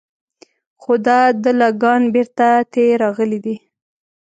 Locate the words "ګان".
1.81-2.03